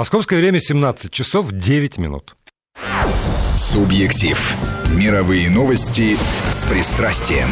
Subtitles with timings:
[0.00, 2.34] Московское время 17 часов 9 минут.
[3.54, 4.56] Субъектив.
[4.94, 6.16] Мировые новости
[6.50, 7.50] с пристрастием.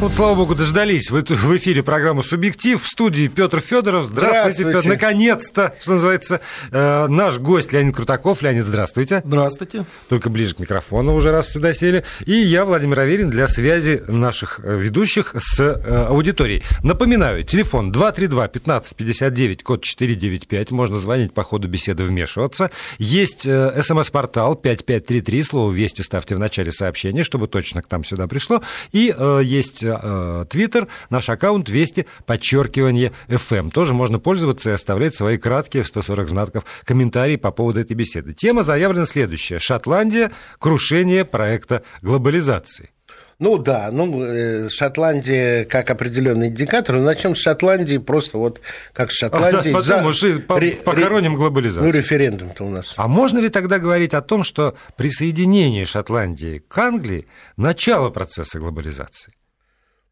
[0.00, 1.10] Вот, слава богу, дождались.
[1.10, 2.82] Вы в эфире программу «Субъектив».
[2.82, 4.06] В студии Петр Федоров.
[4.06, 4.78] Здравствуйте, здравствуйте.
[4.78, 4.88] Петр.
[4.88, 6.40] Наконец-то, что называется,
[6.70, 8.40] э, наш гость Леонид Крутаков.
[8.40, 9.20] Леонид, здравствуйте.
[9.26, 9.84] Здравствуйте.
[10.08, 12.02] Только ближе к микрофону уже раз сюда сели.
[12.24, 16.62] И я, Владимир Аверин, для связи наших э, ведущих с э, аудиторией.
[16.82, 20.70] Напоминаю, телефон 232-1559, код 495.
[20.70, 22.70] Можно звонить по ходу беседы, вмешиваться.
[22.96, 25.42] Есть э, смс-портал 5533.
[25.42, 28.62] Слово «Вести» ставьте в начале сообщения, чтобы точно к нам сюда пришло.
[28.92, 29.89] И э, есть Э,
[30.50, 33.70] Твиттер, наш аккаунт Вести, подчеркивание FM.
[33.70, 38.32] Тоже можно пользоваться и оставлять свои краткие в 140 знаков комментарии по поводу этой беседы.
[38.32, 39.58] Тема заявлена следующая.
[39.58, 42.90] Шотландия, крушение проекта глобализации.
[43.40, 46.96] Ну да, ну э, Шотландия как определенный индикатор.
[46.96, 48.60] Но начнем с Шотландии просто вот
[48.92, 49.72] как с Шотландией.
[49.72, 50.40] А, потом за...
[50.40, 51.86] по, похороним глобализацию.
[51.86, 52.92] Ну референдум-то у нас.
[52.96, 59.32] А можно ли тогда говорить о том, что присоединение Шотландии к Англии– начало процесса глобализации?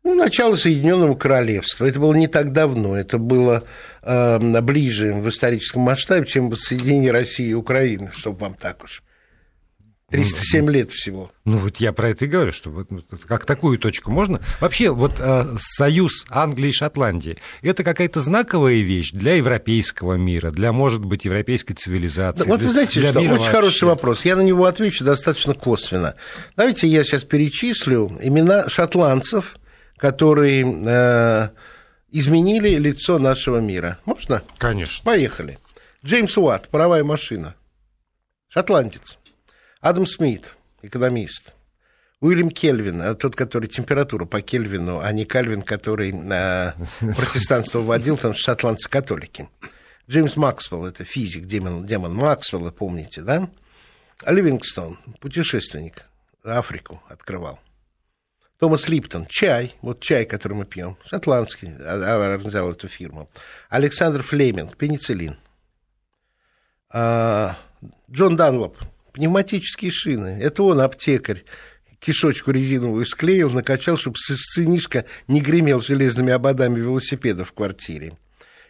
[0.09, 1.85] Ну, начало Соединенного Королевства.
[1.85, 3.63] Это было не так давно, это было
[4.01, 9.03] э, ближе в историческом масштабе, чем соединение России и Украины, чтобы вам так уж.
[10.11, 11.31] 307 ну, лет всего.
[11.45, 12.89] Ну, вот я про это и говорю, что вот,
[13.27, 14.41] как такую точку можно.
[14.61, 20.73] Вообще, вот э, союз Англии и Шотландии это какая-то знаковая вещь для европейского мира, для,
[20.73, 22.45] может быть, европейской цивилизации.
[22.45, 23.51] Да, вот вы знаете, что очень вообще.
[23.51, 24.25] хороший вопрос.
[24.25, 26.15] Я на него отвечу достаточно косвенно.
[26.57, 29.57] Давайте я сейчас перечислю имена шотландцев,
[29.99, 31.49] которые э,
[32.11, 33.99] изменили лицо нашего мира.
[34.05, 34.43] Можно?
[34.59, 35.05] Конечно.
[35.05, 35.59] Поехали.
[36.05, 37.55] Джеймс Уатт, паровая машина.
[38.49, 39.19] Шотландец.
[39.81, 41.55] Адам Смит, экономист.
[42.21, 48.17] Уильям Кельвин, э, тот, который температуру по Кельвину, а не Кальвин, который э, протестанство вводил,
[48.17, 49.49] там шотландцы католики.
[50.09, 53.49] Джеймс Максвелл, это физик, демон, демон Максвелла, помните, да?
[54.27, 56.07] Ливингстон, путешественник,
[56.43, 57.61] Африку открывал.
[58.59, 63.31] Томас Липтон, чай, вот чай, который мы пьем, шотландский, а, а, организовал эту фирму.
[63.69, 65.37] Александр Флеминг, пенициллин.
[66.91, 67.57] А,
[68.11, 68.77] Джон Данлоп,
[69.13, 70.41] пневматические шины.
[70.43, 71.45] Это он, аптекарь,
[72.01, 78.15] кишочку резиновую склеил, накачал, чтобы сынишка не гремел железными ободами велосипеда в квартире.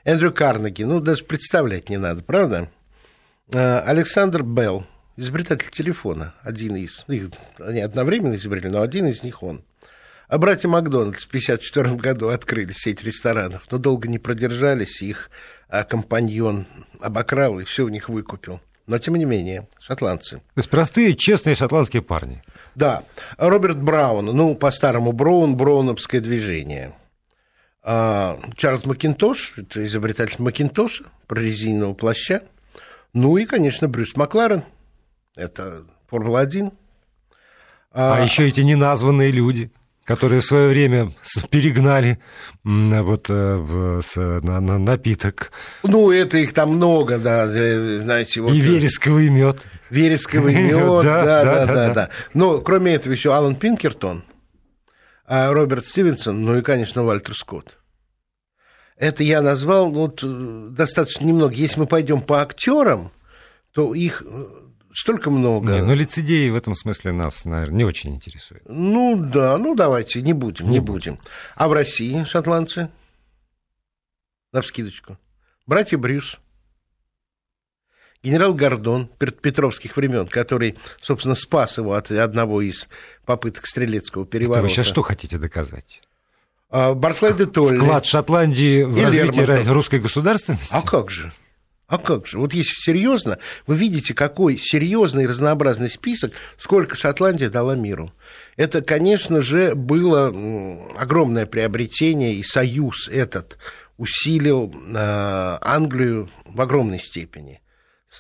[0.05, 2.71] Эндрю Карнеги, ну, даже представлять не надо, правда?
[3.51, 4.87] Александр Белл,
[5.17, 7.05] изобретатель телефона, один из.
[7.09, 9.65] Их, они одновременно изобрели, но один из них он.
[10.29, 15.31] А братья Макдональдс в 1954 году открыли сеть ресторанов, но долго не продержались, их
[15.71, 16.67] а, компаньон
[17.01, 18.61] обокрал и все у них выкупил.
[18.87, 20.37] Но, тем не менее, шотландцы.
[20.37, 22.43] То есть простые, честные шотландские парни.
[22.75, 23.05] Да.
[23.39, 26.95] Роберт Браун, ну, по-старому Браун, Броуновское движение.
[27.83, 32.43] А, Чарльз Макинтош, это изобретатель Макинтоша, прорезиненного плаща.
[33.15, 34.63] Ну и, конечно, Брюс Макларен,
[35.37, 36.71] это Формула-1.
[37.93, 39.73] А, а еще эти неназванные люди
[40.09, 41.13] которые в свое время
[41.51, 42.19] перегнали
[42.65, 45.53] вот, э, в, с, на, на напиток.
[45.83, 48.41] Ну, это их там много, да, э, знаете.
[48.41, 49.67] Вот, И э, вересковый мед.
[49.91, 52.11] Вересковый мед, да, да, да, да, да.
[52.33, 54.25] Но кроме этого еще Алан Пинкертон,
[55.27, 57.77] а Роберт Стивенсон, ну и, конечно, Вальтер Скотт.
[58.97, 61.53] Это я назвал ну, вот, достаточно немного.
[61.53, 63.13] Если мы пойдем по актерам,
[63.73, 64.23] то их
[64.93, 65.73] столько много.
[65.73, 68.63] Не, ну, лицедеи в этом смысле нас, наверное, не очень интересуют.
[68.67, 71.15] Ну, да, ну, давайте, не будем, не, не будем.
[71.15, 71.29] будем.
[71.55, 72.91] А в России шотландцы?
[74.53, 75.19] На вскидочку.
[75.67, 76.41] Братья Брюс.
[78.23, 82.89] Генерал Гордон Петровских времен, который, собственно, спас его от одного из
[83.25, 84.63] попыток стрелецкого переворота.
[84.63, 86.03] Вы сейчас что хотите доказать?
[86.71, 87.77] А, Барслай де Толли.
[87.79, 89.73] Вклад Шотландии в развитие Лермонтов.
[89.73, 90.69] русской государственности?
[90.73, 91.33] А как же?
[91.89, 92.39] А как же?
[92.39, 98.13] Вот если серьезно, вы видите, какой серьезный разнообразный список, сколько Шотландия дала миру.
[98.57, 100.27] Это, конечно же, было
[100.99, 103.57] огромное приобретение, и союз этот
[103.97, 107.63] усилил э, Англию в огромной степени.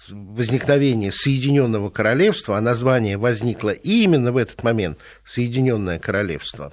[0.08, 6.72] Возникновение Соединенного Королевства, а название возникло именно в этот момент Соединенное Королевство.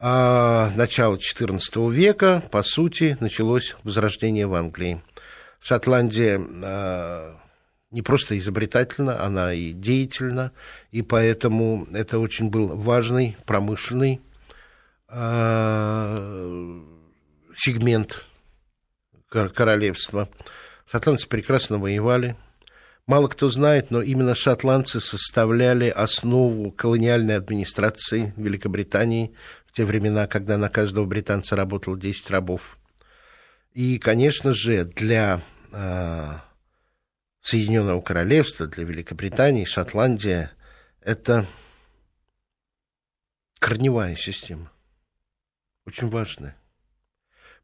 [0.00, 5.00] А начало XIV века, по сути, началось возрождение в Англии.
[5.60, 7.34] Шотландия э,
[7.90, 10.52] не просто изобретательна, она и деятельна,
[10.90, 14.20] и поэтому это очень был важный промышленный
[15.08, 16.80] э,
[17.56, 18.24] сегмент
[19.28, 20.28] королевства.
[20.90, 22.36] Шотландцы прекрасно воевали.
[23.06, 29.32] Мало кто знает, но именно шотландцы составляли основу колониальной администрации Великобритании
[29.66, 32.78] в те времена, когда на каждого британца работало 10 рабов.
[33.72, 35.42] И, конечно же, для
[35.72, 36.34] э,
[37.42, 40.52] Соединенного Королевства, для Великобритании, Шотландия–
[41.00, 41.46] это
[43.58, 44.70] корневая система,
[45.86, 46.56] очень важная.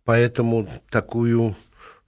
[0.04, 1.56] Поэтому такую,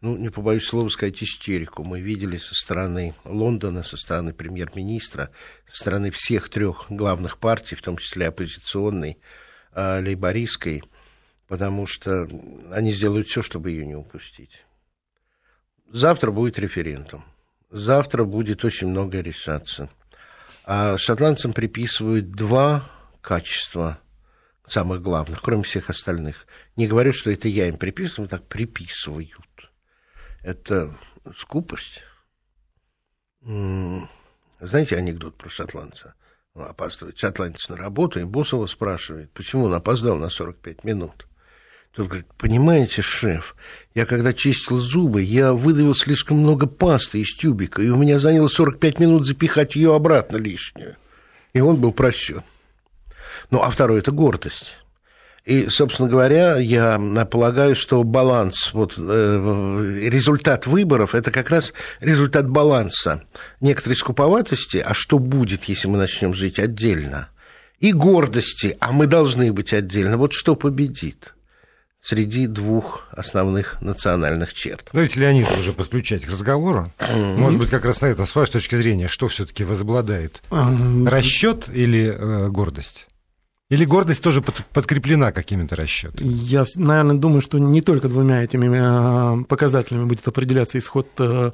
[0.01, 5.31] ну, не побоюсь слова сказать, истерику мы видели со стороны Лондона, со стороны премьер-министра,
[5.71, 9.19] со стороны всех трех главных партий, в том числе оппозиционной,
[9.73, 10.83] э, лейбористской,
[11.49, 12.29] потому что
[12.73, 14.65] они сделают все, чтобы ее не упустить.
[15.89, 17.25] Завтра будет референдум.
[17.71, 19.89] Завтра будет очень многое решаться.
[20.65, 22.89] А шотландцам приписывают два
[23.21, 24.01] качества
[24.67, 26.47] самых главных, кроме всех остальных.
[26.75, 29.31] Не говорю, что это я им приписываю, так приписывают.
[30.43, 30.97] Это
[31.37, 32.03] скупость.
[34.61, 36.15] Знаете анекдот про шотландца?
[36.55, 41.27] Он опаздывает шотландец на работу, и босс его спрашивает, почему он опоздал на 45 минут.
[41.97, 43.57] Тот говорит, понимаете, шеф,
[43.95, 48.49] я когда чистил зубы, я выдавил слишком много пасты из тюбика, и у меня заняло
[48.49, 50.97] 45 минут запихать ее обратно лишнюю.
[51.55, 52.43] И он был прощен.
[53.51, 54.77] Ну, а второе– это гордость.
[55.47, 56.99] И, собственно говоря, я
[57.31, 63.25] полагаю, что баланс, вот, э, результат выборов– это как раз результат баланса
[63.63, 67.31] некоторой скуповатости, а что будет, если мы начнем жить отдельно,
[67.81, 70.19] и гордости, а мы должны быть отдельно.
[70.19, 71.33] Вот что победит–
[72.01, 74.89] среди двух основных национальных черт.
[74.93, 76.93] Давайте Леонид уже подключать к разговору.
[77.15, 80.43] Может быть, как раз на этом, с вашей точки зрения, что все-таки возобладает?
[80.51, 83.09] Расчет или э, гордость?
[83.69, 86.29] Или гордость тоже подкреплена какими-то расчетами?
[86.29, 91.51] Я, наверное, думаю, что не только двумя этими э, показателями будет определяться исход э,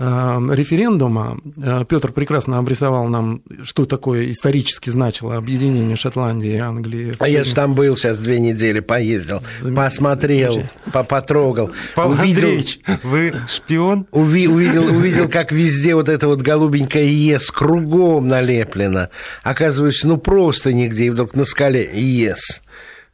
[0.00, 7.14] референдума э, Петр прекрасно обрисовал нам, что такое исторически значило объединение Шотландии и Англии.
[7.18, 9.42] А я же там был сейчас две недели, поездил,
[9.76, 11.70] посмотрел, потрогал.
[11.94, 14.06] Павел увидел, Андреевич, вы шпион?
[14.10, 19.10] Уви, увидел, увидел, как везде вот это вот голубенькое ЕС кругом налеплено.
[19.42, 22.62] Оказывается, ну просто нигде, и вдруг на скале ЕС.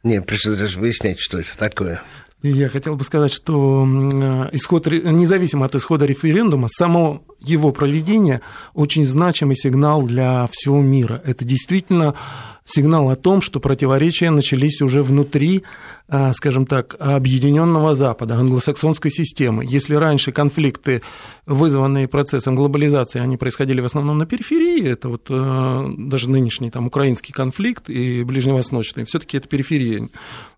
[0.03, 2.01] Не, пришлось даже выяснять, что это такое.
[2.43, 8.41] Я хотел бы сказать, что э, исход, независимо от исхода референдума, само его проведение
[8.75, 11.19] очень значимый сигнал для всего мира.
[11.25, 12.13] Это действительно
[12.67, 15.63] сигнал о том, что противоречия начались уже внутри,
[16.07, 19.65] а, скажем так, объединенного Запада, англосаксонской системы.
[19.65, 21.01] Если раньше конфликты,
[21.45, 26.87] вызванные процессом глобализации, они происходили в основном на периферии, это вот э, даже нынешний там
[26.87, 30.09] украинский конфликт и ближневосточный, все-таки это периферия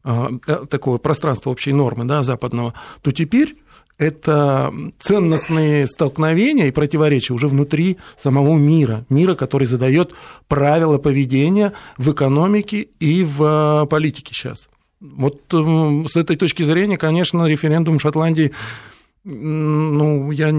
[0.04, 0.30] а,
[0.70, 3.56] такого пространства общей нормы да, западного, то теперь
[3.98, 10.14] это ценностные столкновения и противоречия уже внутри самого мира, мира, который задает
[10.48, 14.70] правила поведения в экономике и в политике сейчас.
[15.02, 18.52] Вот эм, с этой точки зрения, конечно, референдум Шотландии,
[19.24, 20.52] ну, я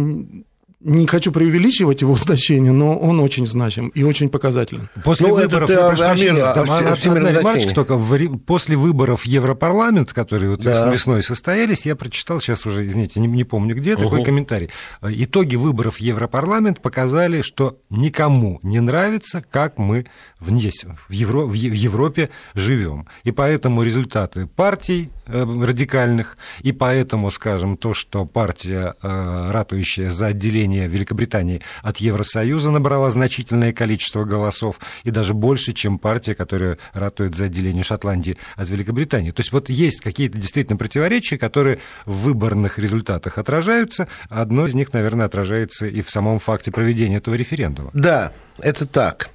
[0.80, 4.88] не хочу преувеличивать его значение, но он очень значим и очень показателен.
[5.04, 10.12] После ну, выборов, это, я а, там, а, одна ремарочка только, в, после выборов Европарламент,
[10.14, 10.90] которые вот да.
[10.90, 14.04] весной состоялись, я прочитал сейчас уже, извините, не, не помню где, угу.
[14.04, 14.70] такой комментарий.
[15.02, 20.06] Итоги выборов в Европарламент показали, что никому не нравится, как мы
[20.40, 23.06] здесь, в, Евро, в Европе живем.
[23.24, 30.88] И поэтому результаты партий радикальных, и поэтому, скажем, то, что партия, э, ратующая за отделение
[30.88, 37.46] Великобритании от Евросоюза набрала значительное количество голосов, и даже больше, чем партия, которая ратует за
[37.46, 39.30] отделение Шотландии от Великобритании.
[39.30, 44.08] То есть вот есть какие-то действительно противоречия, которые в выборных результатах отражаются.
[44.28, 47.90] Одно из них, наверное, отражается и в самом факте проведения этого референдума.
[47.94, 49.30] Да, это так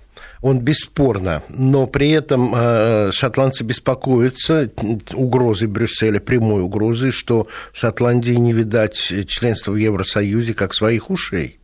[0.46, 4.70] он бесспорно, но при этом э, шотландцы беспокоятся
[5.16, 8.96] угрозой Брюсселя, прямой угрозой, что Шотландии не видать
[9.28, 11.58] членства в Евросоюзе как своих ушей.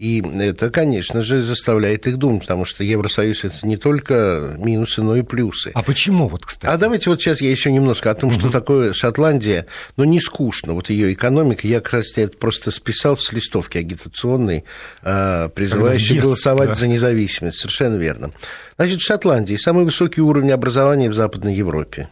[0.00, 5.14] И это, конечно же, заставляет их думать, потому что Евросоюз это не только минусы, но
[5.14, 5.72] и плюсы.
[5.74, 6.72] А почему вот, кстати?
[6.72, 9.66] А давайте вот сейчас я еще немножко о том, что такое Шотландия.
[9.98, 11.68] Но ну, не скучно, вот ее экономика.
[11.68, 14.64] Я как раз это просто списал с листовки агитационной,
[15.02, 16.74] а, призывающей yes, голосовать да.
[16.76, 17.58] за независимость.
[17.58, 18.32] Совершенно верно.
[18.78, 22.08] Значит, в Шотландии самый высокий уровень образования в Западной Европе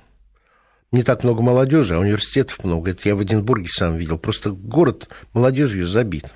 [0.92, 2.90] не так много молодежи, а университетов много.
[2.90, 4.18] Это я в Эдинбурге сам видел.
[4.18, 6.26] Просто город молодежью забит.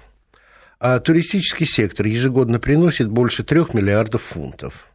[0.85, 4.89] А туристический сектор ежегодно приносит больше трех миллиардов фунтов.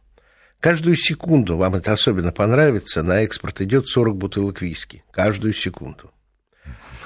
[0.60, 5.02] Каждую секунду, вам это особенно понравится, на экспорт идет 40 бутылок виски.
[5.10, 6.10] Каждую секунду.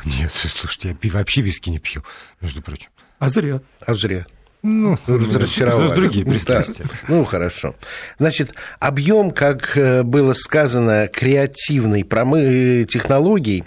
[0.04, 2.02] Нет, слушайте, я вообще виски не пью,
[2.40, 2.90] между прочим.
[3.20, 3.60] А зря.
[3.86, 4.26] А зря.
[4.64, 5.94] Ну, разочаровали.
[5.94, 6.82] Другие пристрастия.
[6.82, 6.90] Да.
[7.06, 7.76] Ну, хорошо.
[8.18, 12.84] Значит, объем, как э, было сказано, креативной промы...
[12.90, 13.62] технологий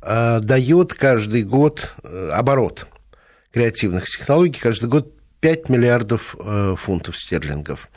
[0.00, 2.86] э, дает каждый год э, оборот–
[3.54, 7.88] креативных технологий каждый год 5 миллиардов э, фунтов стерлингов.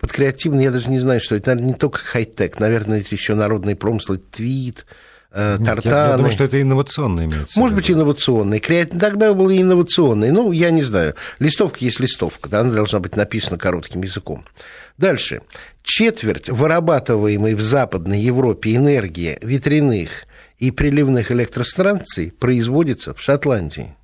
[0.00, 3.36] Под креативный я даже не знаю, что это, наверное, не только хай-тек, наверное, это еще
[3.36, 4.86] народные промыслы, твит,
[5.30, 5.94] э, тартаны.
[5.94, 7.60] Я, я думаю, что это инновационный имеется.
[7.60, 8.58] Может быть, инновационный.
[8.58, 8.98] Креатив...
[8.98, 10.32] Тогда был и инновационный.
[10.32, 11.14] Ну, я не знаю.
[11.38, 14.44] Листовка есть листовка, да, она должна быть написана коротким языком.
[14.98, 15.42] Дальше.
[15.84, 20.24] Четверть вырабатываемой в Западной Европе энергии ветряных
[20.58, 23.94] и приливных электростанций производится в Шотландии.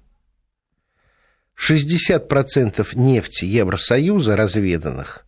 [1.61, 5.27] 60% нефти Евросоюза разведанных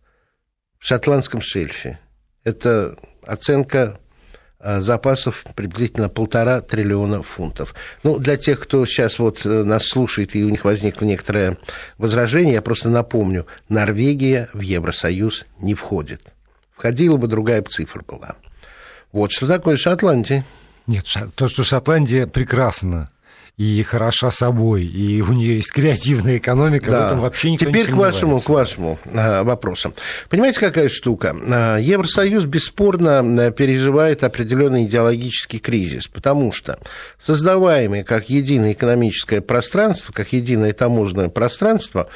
[0.79, 1.99] в шотландском шельфе.
[2.43, 3.99] Это оценка
[4.59, 7.75] а, запасов приблизительно полтора триллиона фунтов.
[8.03, 11.57] Ну, для тех, кто сейчас вот э, нас слушает, и у них возникло некоторое
[11.97, 16.33] возражение, я просто напомню, Норвегия в Евросоюз не входит.
[16.75, 18.35] Входила бы, другая цифра была.
[19.11, 20.45] Вот, что такое Шотландия?
[20.87, 23.09] Нет, то, что Шотландия прекрасна
[23.57, 27.03] и хороша собой, и у нее есть креативная экономика, да.
[27.03, 29.93] в этом вообще никто Теперь к вашему, к вашему а, вопросу.
[30.29, 31.35] Понимаете, какая штука?
[31.51, 36.79] А, Евросоюз бесспорно а, переживает определенный идеологический кризис, потому что
[37.23, 42.09] создаваемый как единое экономическое пространство, как единое таможенное пространство,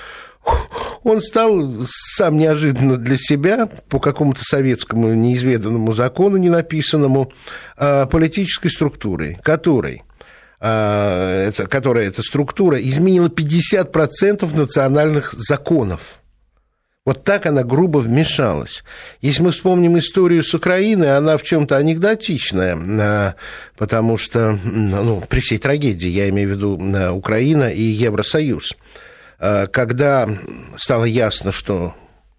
[1.03, 7.33] он стал сам неожиданно для себя по какому-то советскому неизведанному закону, не написанному,
[7.75, 10.03] политической структурой, которой
[10.59, 16.19] это, которая эта структура, изменила 50% национальных законов.
[17.07, 18.83] Вот так она грубо вмешалась.
[19.21, 23.35] Если мы вспомним историю с Украиной, она в чем-то анекдотичная, а,
[23.77, 28.75] потому что, ну, при всей трагедии, я имею в виду а, Украина и Евросоюз,
[29.39, 30.27] когда
[30.75, 31.95] стало ясно, что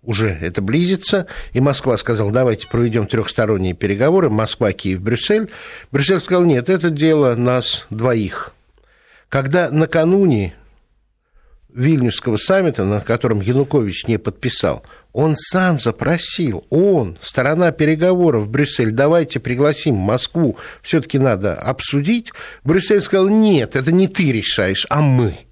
[0.09, 5.51] уже это близится, и Москва сказала, давайте проведем трехсторонние переговоры, Москва, Киев, Брюссель.
[5.93, 8.55] Брюссель сказал, нет, это дело нас двоих.
[9.29, 10.55] Когда накануне
[11.75, 19.41] Вильнюсского саммита, на котором Янукович не подписал, он сам запросил, он, сторона переговоров Брюссель, давайте
[19.41, 22.33] пригласим Москву, все-таки надо обсудить.
[22.65, 25.37] Брюссель сказал, нет, это не ты решаешь, а мы–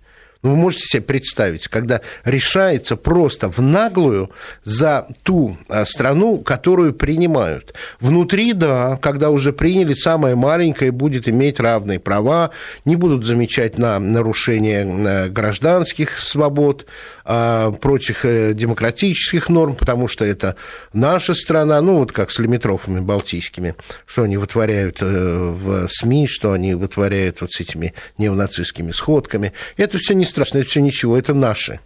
[0.46, 4.30] вы можете себе представить, когда решается просто в наглую
[4.64, 7.74] за ту а, страну, которую принимают.
[8.00, 12.50] Внутри, да, когда уже приняли, самое маленькое будет иметь равные права,
[12.84, 16.86] не будут замечать на нарушение э, гражданских свобод,
[17.26, 20.54] прочих э, демократических норм, потому что это
[20.92, 23.74] наша страна, ну, вот как с лимитрофами балтийскими,
[24.06, 29.52] что они вытворяют э, в СМИ, что они вытворяют вот с этими неонацистскими сходками.
[29.76, 31.80] Это все не страшно, это все ничего, это наши.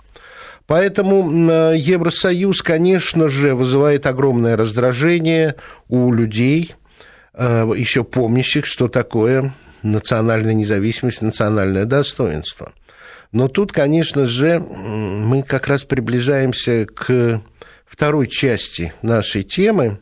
[0.67, 5.57] Поэтому э, Евросоюз, конечно же, вызывает огромное раздражение
[5.89, 6.75] у людей,
[7.33, 12.73] еще помнящих, что такое национальная независимость, национальное достоинство.
[13.33, 17.43] Но тут, конечно же, мы как раз приближаемся к
[17.87, 20.01] второй части нашей темы.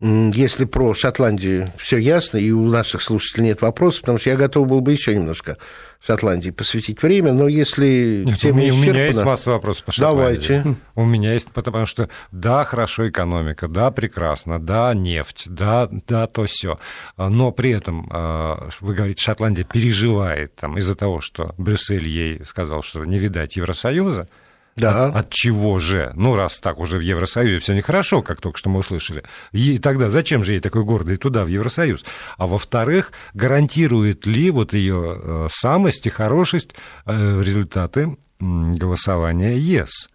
[0.00, 4.68] Если про Шотландию все ясно, и у наших слушателей нет вопросов, потому что я готов
[4.68, 5.56] был бы еще немножко
[6.00, 9.92] Шотландии посвятить время, но если Нет, тема у, меня, у меня есть масса вопросов по
[9.92, 10.48] Шотландии.
[10.48, 10.76] Давайте.
[10.94, 16.44] У меня есть, потому что да, хорошо экономика, да, прекрасно, да, нефть, да, да, то
[16.44, 16.78] все.
[17.16, 22.82] Но при этом, а, вы говорите, Шотландия переживает там, из-за того, что Брюссель ей сказал,
[22.82, 24.28] что не видать Евросоюза,
[24.76, 25.06] да.
[25.06, 26.12] От, от чего же?
[26.14, 29.24] Ну, раз так уже в Евросоюзе все нехорошо, как только что мы услышали.
[29.52, 32.04] И тогда зачем же ей такой гордый туда, в Евросоюз?
[32.36, 36.74] А во-вторых, гарантирует ли вот ее э, самость и хорошесть
[37.06, 40.08] э, результаты голосования ЕС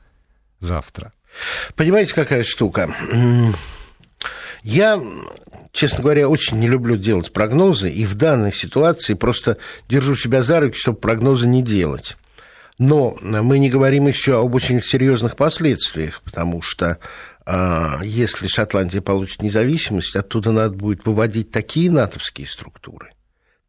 [0.60, 1.12] завтра?
[1.76, 2.94] Понимаете, какая штука?
[4.64, 5.02] Я
[5.72, 9.58] честно говоря, очень не люблю делать прогнозы, и в данной ситуации просто
[9.90, 12.18] держу себя за руки, чтобы прогнозы не делать.
[12.82, 16.98] Но мы не говорим еще об очень серьезных последствиях, потому что
[17.46, 23.12] а, если Шотландия получит независимость, оттуда надо будет выводить такие натовские структуры,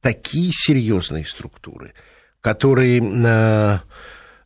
[0.01, 1.93] такие серьезные структуры,
[2.41, 3.83] которые а,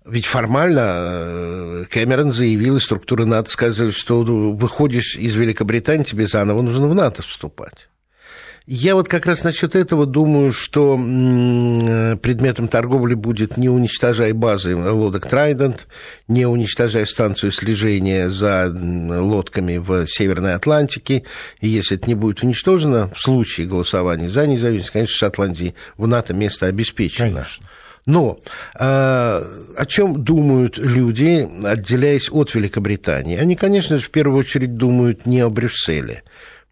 [0.04, 6.62] ведь формально э, Кэмерон заявил, и структуры НАТО сказали, что выходишь из Великобритании, тебе заново
[6.62, 7.88] нужно в НАТО вступать.
[8.66, 15.28] Я вот как раз насчет этого думаю, что предметом торговли будет не уничтожай базы лодок
[15.28, 15.86] Трайдент,
[16.26, 21.22] не уничтожай станцию слежения за лодками в Северной Атлантике.
[21.60, 26.34] И если это не будет уничтожено, в случае голосования за независимость, конечно, Шотландии в НАТО
[26.34, 27.28] место обеспечено.
[27.28, 27.64] Конечно.
[28.04, 28.38] Но
[28.78, 33.36] э, о чем думают люди, отделяясь от Великобритании?
[33.36, 36.24] Они, конечно же, в первую очередь думают не о Брюсселе.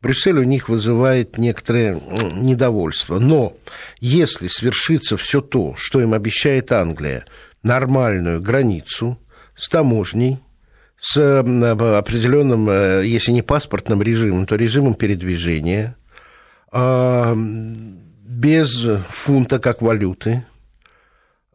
[0.05, 1.99] Брюссель у них вызывает некоторое
[2.35, 3.19] недовольство.
[3.19, 3.57] Но
[4.01, 7.25] если свершится все то, что им обещает Англия,
[7.63, 9.19] нормальную границу
[9.57, 10.41] с таможней,
[11.01, 15.97] с определенным, э, если не паспортным режимом, то режимом передвижения,
[16.71, 20.45] а, без фунта как валюты,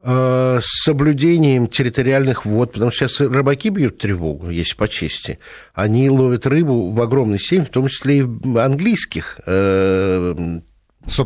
[0.01, 5.39] с соблюдением территориальных вод, потому что сейчас рыбаки бьют тревогу, если по чести.
[5.73, 10.59] Они ловят рыбу в огромной степени, в том числе и в английских э,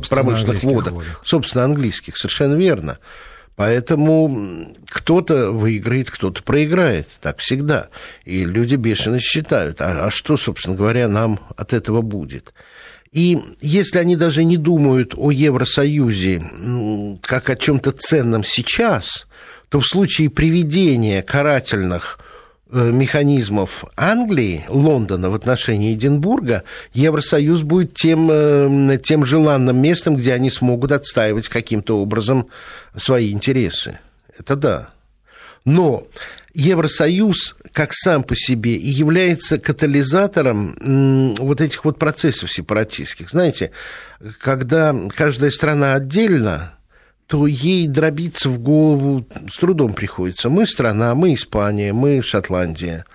[0.10, 2.98] промышленных водах, водах, собственно, английских, совершенно верно.
[3.56, 7.08] Поэтому кто-то выиграет, кто-то проиграет.
[7.22, 7.90] Так всегда.
[8.26, 9.80] И люди бешено считают.
[9.80, 12.54] А, а что, собственно говоря, нам от этого будет?
[13.14, 16.44] И если они даже не думают о Евросоюзе
[17.22, 19.28] как о чем-то ценном сейчас,
[19.70, 22.20] то в случае приведения карательных
[22.76, 30.34] Э, механизмов Англии, Лондона в отношении Эдинбурга, Евросоюз будет тем, э, тем желанным местом, где
[30.34, 32.48] они смогут отстаивать каким-то образом
[32.96, 34.00] свои интересы.
[34.40, 34.90] Это да.
[35.66, 36.08] Но
[36.56, 43.32] Евросоюз, как сам по себе, и является катализатором вот этих вот процессов сепаратистских.
[43.32, 43.72] Знаете,
[44.40, 46.78] когда каждая страна отдельно,
[47.26, 50.50] то ей дробиться в голову с трудом приходится.
[50.50, 53.06] Мы страна, мы Испания, мы Шотландия.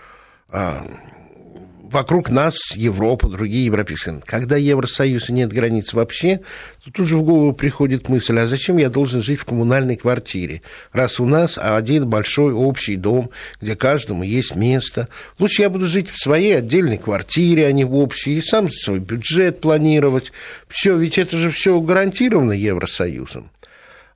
[1.91, 4.21] Вокруг нас Европа, другие европейские.
[4.27, 6.41] Когда Евросоюза нет границ вообще,
[6.85, 10.61] то тут же в голову приходит мысль, а зачем я должен жить в коммунальной квартире,
[10.93, 13.31] раз у нас один большой общий дом,
[13.63, 15.09] где каждому есть место.
[15.39, 18.99] Лучше я буду жить в своей отдельной квартире, а не в общей, и сам свой
[18.99, 20.31] бюджет планировать.
[20.69, 23.51] Все, ведь это же все гарантировано Евросоюзом.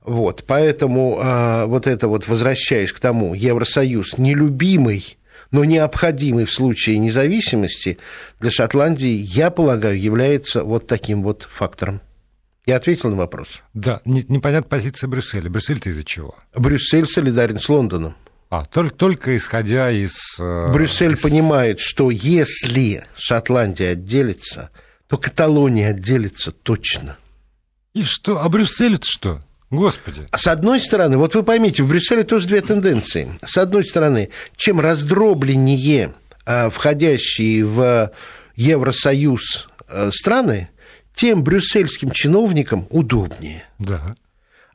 [0.03, 5.17] Вот, поэтому а, вот это вот, возвращаясь к тому, Евросоюз нелюбимый,
[5.53, 7.99] но необходимый в случае независимости
[8.39, 12.01] для Шотландии, я полагаю, является вот таким вот фактором.
[12.65, 13.61] Я ответил на вопрос.
[13.73, 15.49] Да, не, непонятна позиция Брюсселя.
[15.49, 16.35] Брюссель-то из-за чего?
[16.55, 18.15] Брюссель солидарен с Лондоном.
[18.49, 20.15] А, только, только исходя из...
[20.39, 21.21] Э, Брюссель из...
[21.21, 24.71] понимает, что если Шотландия отделится,
[25.07, 27.17] то Каталония отделится точно.
[27.93, 28.41] И что?
[28.41, 29.39] А Брюссель-то что?
[29.73, 30.27] Господи.
[30.35, 33.29] С одной стороны, вот вы поймите, в Брюсселе тоже две тенденции.
[33.43, 36.13] С одной стороны, чем раздробленнее
[36.45, 38.11] а, входящие в
[38.55, 40.69] Евросоюз а, страны,
[41.15, 43.63] тем брюссельским чиновникам удобнее.
[43.79, 44.15] Да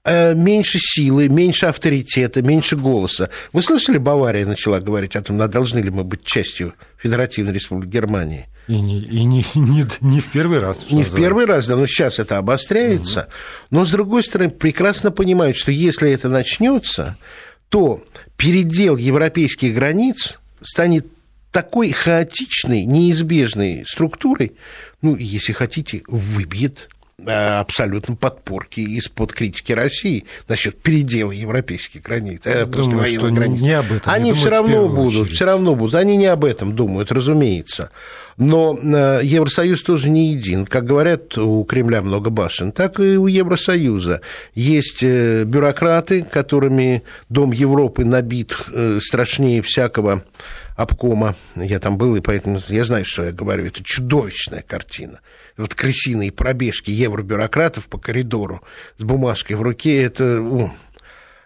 [0.03, 3.31] а, меньше силы, меньше авторитета, меньше голоса.
[3.53, 8.47] Вы слышали, Бавария начала говорить о том, должны ли мы быть частью Федеративной Республики Германии?
[8.69, 10.83] И не, и не, не, не в первый раз.
[10.91, 13.21] Не в первый раз, да, но сейчас это обостряется.
[13.21, 13.29] Угу.
[13.71, 17.17] Но, с другой стороны, прекрасно понимают, что если это начнется,
[17.71, 18.05] то
[18.37, 21.07] передел европейских границ станет
[21.51, 24.53] такой хаотичной, неизбежной структурой,
[25.01, 26.91] ну, если хотите, выбьет
[27.27, 33.61] абсолютно подпорки из-под критики России насчет передела европейских границ, э, послевоенных границ.
[33.61, 35.97] Не об этом, они все равно будут, все равно будут.
[35.97, 37.91] Они не об этом думают, разумеется.
[38.37, 40.65] Но э, Евросоюз тоже не един.
[40.65, 44.21] Как говорят, у Кремля много башен, так и у Евросоюза.
[44.55, 48.57] Есть э, бюрократы, которыми Дом Европы набит
[49.01, 50.23] страшнее всякого
[50.77, 51.35] обкома.
[51.57, 53.67] Я там был, и поэтому я знаю, что я говорю.
[53.67, 55.19] Это чудовищная картина
[55.59, 58.63] вот крысиные пробежки евробюрократов по коридору
[58.97, 60.71] с бумажкой в руке, это...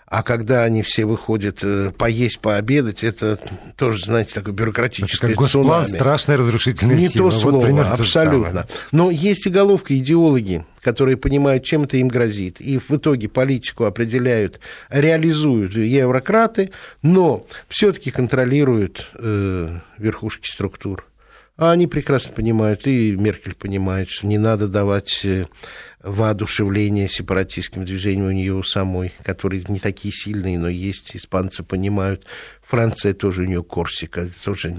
[0.06, 3.38] А когда они все выходят э, поесть, пообедать, это
[3.78, 5.86] тоже, знаете, такое бюрократическое это как цунами.
[5.86, 7.30] страшная разрушительная Не сила.
[7.30, 8.64] то слово, вот абсолютно.
[8.64, 12.60] То Но есть и головка идеологи, которые понимают, чем это им грозит.
[12.60, 21.06] И в итоге политику определяют, реализуют еврократы, но все-таки контролируют э, верхушки структур.
[21.56, 25.46] А они прекрасно понимают, и Меркель понимает, что не надо давать э,
[26.02, 32.26] воодушевление сепаратистским движениям у нее самой, которые не такие сильные, но есть, испанцы понимают.
[32.62, 34.76] Франция тоже у нее Корсика, тоже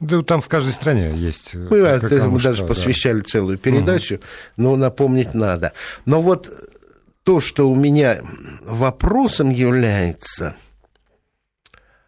[0.00, 1.54] да, там в каждой стране есть.
[1.54, 3.24] Э, Мы этому даже что, посвящали да.
[3.26, 4.22] целую передачу, угу.
[4.56, 5.74] но напомнить надо.
[6.06, 6.48] Но вот
[7.22, 8.22] то, что у меня
[8.62, 10.56] вопросом является...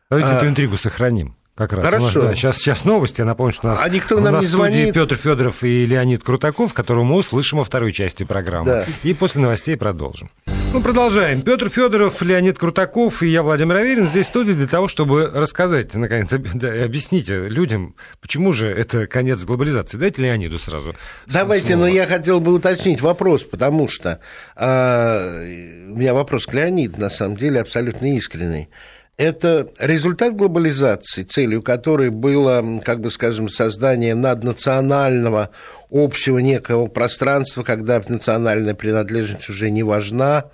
[0.09, 0.39] Давайте а...
[0.39, 1.37] эту интригу сохраним.
[1.63, 1.85] Как раз.
[1.85, 2.05] Хорошо.
[2.05, 3.21] Нас, да, сейчас, сейчас новости.
[3.21, 4.95] Я напомню, что у нас, а никто у нам нас не звонит.
[4.95, 8.67] Петр Федоров и Леонид Крутаков, которого мы услышим во второй части программы.
[8.67, 8.87] Да.
[9.05, 10.29] И после новостей продолжим.
[10.73, 11.43] Ну, продолжаем.
[11.43, 15.95] Петр Федоров, Леонид Крутаков и я, Владимир Аверин, здесь в студии для того, чтобы рассказать,
[15.95, 19.99] наконец, да, объясните людям, почему же это конец глобализации.
[19.99, 20.97] Дайте Леониду сразу.
[21.27, 21.81] Давайте, слово.
[21.81, 24.21] но я хотел бы уточнить вопрос, потому что
[24.57, 28.71] э, у меня вопрос к Леониду, на самом деле, абсолютно искренний
[29.17, 35.51] это результат глобализации, целью которой было, как бы скажем, создание наднационального
[35.91, 40.47] общего некого пространства, когда национальная принадлежность уже не важна,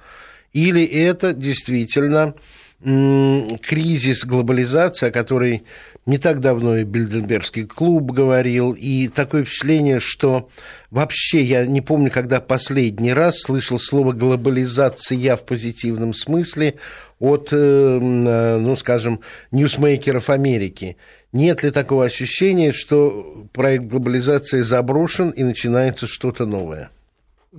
[0.53, 2.35] или это действительно
[2.81, 5.65] кризис глобализации, о которой
[6.07, 10.49] не так давно и Бильденбергский клуб говорил, и такое впечатление, что
[10.91, 16.77] вообще я не помню, когда последний раз слышал слово глобализация в позитивном смысле
[17.19, 20.97] от, э, ну, скажем, ньюсмейкеров Америки.
[21.33, 26.91] Нет ли такого ощущения, что проект глобализации заброшен и начинается что-то новое?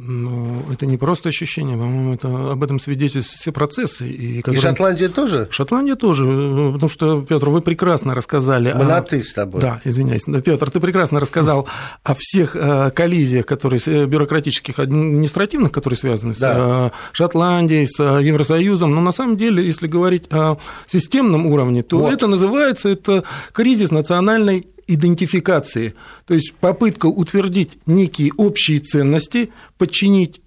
[0.02, 4.08] Ну, это не просто ощущение, по-моему, это об этом свидетельствуют все процессы.
[4.08, 4.58] И, которые...
[4.58, 5.50] и Шотландия тоже?
[5.52, 6.24] Шотландия тоже,
[6.72, 8.72] потому что, Петр, вы прекрасно рассказали...
[8.74, 8.88] Мы о...
[8.88, 9.62] на «ты» с тобой.
[9.62, 10.24] Да, извиняюсь.
[10.24, 11.68] Петр, ты прекрасно рассказал
[12.04, 16.54] о всех э, коллизиях, которые э, бюрократических, административных, которые связаны да.
[16.54, 22.00] с э, Шотландией, с Евросоюзом, но на самом деле, если говорить о системном уровне, то
[22.00, 22.14] вот.
[22.14, 25.94] это называется это кризис национальной идентификации,
[26.26, 30.42] то есть попытка утвердить некие общие ценности, подчинить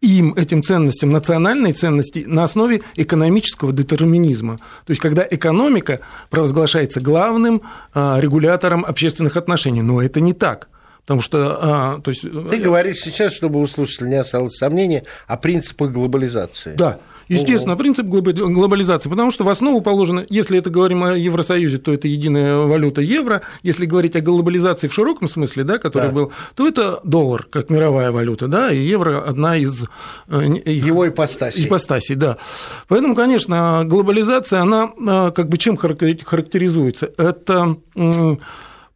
[0.00, 4.58] им, этим ценностям, национальные ценности на основе экономического детерминизма.
[4.86, 9.82] То есть, когда экономика провозглашается главным а, регулятором общественных отношений.
[9.82, 10.68] Но это не так.
[11.02, 12.22] Потому что, а, то есть...
[12.22, 16.74] Ты говоришь сейчас, чтобы у слушателя не осталось сомнения, о принципах глобализации.
[16.76, 16.98] Да.
[17.28, 22.08] Естественно, принцип глобализации, потому что в основу положено, если это говорим о Евросоюзе, то это
[22.08, 26.14] единая валюта евро, если говорить о глобализации в широком смысле, да, который да.
[26.14, 29.84] был, то это доллар как мировая валюта, да, и евро одна из
[30.28, 31.66] э, их, его ипостасей.
[31.66, 32.36] Ипостасей, да.
[32.88, 37.10] Поэтому, конечно, глобализация, она э, как бы чем характеризуется?
[37.16, 37.76] Это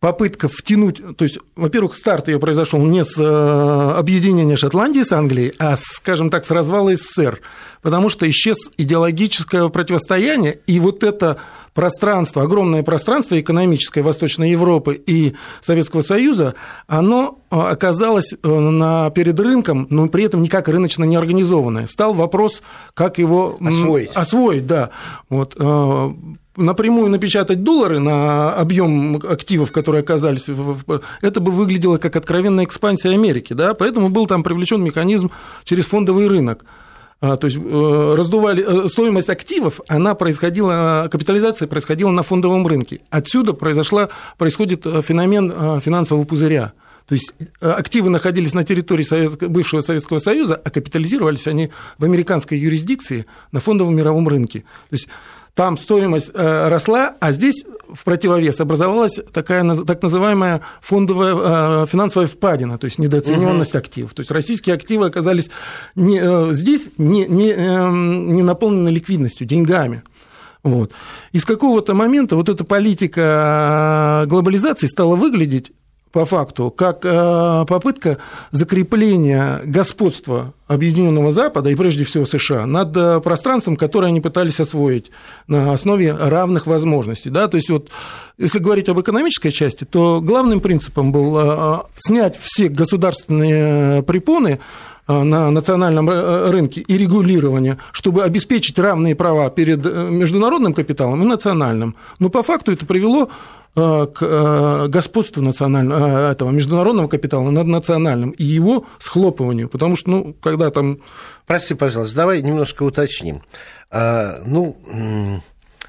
[0.00, 5.54] попытка втянуть, то есть, во-первых, старт ее произошел не с э, объединения Шотландии с Англией,
[5.58, 7.40] а, скажем так, с развала СССР,
[7.82, 11.38] потому что исчез идеологическое противостояние, и вот это
[11.74, 16.54] пространство, огромное пространство экономическое Восточной Европы и Советского Союза,
[16.86, 21.88] оно э, оказалось э, на, перед рынком, но при этом никак рыночно не организованное.
[21.88, 22.62] Стал вопрос,
[22.94, 24.10] как его освоить.
[24.14, 24.90] Освоить, да.
[25.28, 25.56] Вот,
[26.58, 33.10] напрямую напечатать доллары на объем активов, которые оказались, в, это бы выглядело как откровенная экспансия
[33.10, 35.30] Америки, да, поэтому был там привлечен механизм
[35.64, 36.64] через фондовый рынок.
[37.20, 43.00] А, то есть э, раздували э, стоимость активов, она происходила, капитализация происходила на фондовом рынке.
[43.10, 46.72] Отсюда произошла, происходит э, феномен финансового пузыря.
[47.08, 53.24] То есть активы находились на территории бывшего Советского Союза, а капитализировались они в американской юрисдикции
[53.50, 54.60] на фондовом мировом рынке.
[54.90, 55.08] То есть
[55.54, 62.28] там стоимость э, росла, а здесь в противовес образовалась такая так называемая фондовая э, финансовая
[62.28, 63.78] впадина, то есть недооцененность угу.
[63.78, 64.14] активов.
[64.14, 65.50] То есть российские активы оказались
[65.94, 70.02] не, э, здесь не, не, эм, не наполнены ликвидностью, деньгами.
[70.62, 70.92] Вот.
[71.32, 75.72] И с какого-то момента вот эта политика глобализации стала выглядеть
[76.12, 78.18] по факту, как попытка
[78.50, 85.10] закрепления господства Объединенного Запада и прежде всего США над э, пространством, которое они пытались освоить
[85.46, 87.30] на основе равных возможностей.
[87.30, 87.48] Да?
[87.48, 87.88] То есть вот,
[88.36, 94.60] если говорить об экономической части, то главным принципом был э, снять все государственные препоны
[95.06, 96.10] на национальном
[96.50, 101.96] рынке и регулирование, чтобы обеспечить равные права перед международным капиталом и национальным.
[102.18, 103.30] Но по факту это привело
[103.78, 109.68] Э, к э, господству национального, э, этого международного капитала над национальным и его схлопыванию.
[109.68, 111.02] Потому что, ну, когда там...
[111.46, 113.42] Прости, пожалуйста, давай немножко уточним.
[113.90, 115.42] А, ну,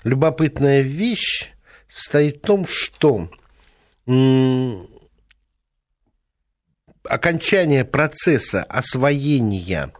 [0.03, 1.51] любопытная вещь
[1.89, 3.29] состоит в том, что
[7.03, 9.91] окончание процесса освоения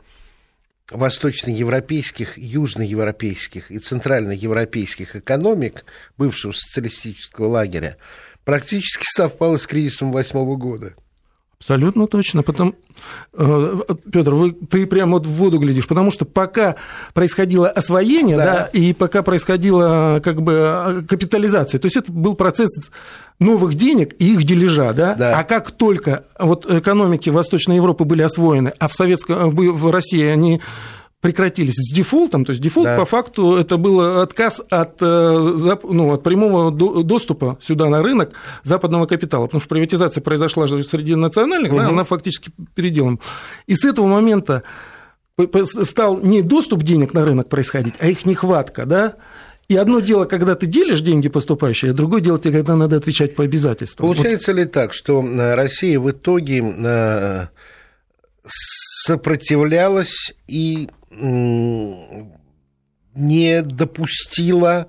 [0.92, 5.86] восточноевропейских, южноевропейских и центральноевропейских экономик
[6.18, 7.98] бывшего социалистического лагеря
[8.44, 10.96] практически совпало с кризисом восьмого года.
[11.60, 12.42] Абсолютно точно.
[12.42, 12.74] Потом,
[13.34, 13.80] э,
[14.12, 16.78] Петр, вы, ты прямо вот в воду глядишь, потому что пока
[17.14, 18.46] происходило освоение, да.
[18.46, 22.70] Да, и пока происходила как бы капитализация, то есть это был процесс
[23.40, 25.16] новых денег и их дележа, да?
[25.16, 25.38] да.
[25.38, 30.62] А как только вот экономики Восточной Европы были освоены, а в, Советском, в России они
[31.22, 32.98] прекратились с дефолтом, то есть дефолт да.
[32.98, 38.32] по факту это был отказ от, э, ну, от прямого доступа сюда на рынок
[38.64, 41.82] западного капитала, потому что приватизация произошла же среди национальных, угу.
[41.82, 43.18] да, она фактически переделана.
[43.68, 44.64] И с этого момента
[45.84, 49.16] стал не доступ денег на рынок происходить, а их нехватка, да,
[49.68, 53.36] и одно дело, когда ты делишь деньги поступающие, а другое дело, тебе, когда надо отвечать
[53.36, 54.08] по обязательствам.
[54.08, 54.58] Получается вот.
[54.58, 57.48] ли так, что э, Россия в итоге э,
[58.48, 60.90] сопротивлялась и
[63.16, 64.88] не допустила